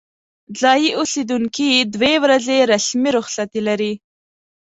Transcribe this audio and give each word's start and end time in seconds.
ځايي 0.59 0.89
اوسیدونکي 0.99 1.69
دوې 1.95 2.13
ورځې 2.23 2.57
رسمي 2.71 3.09
رخصتي 3.17 3.61
لري. 3.67 3.93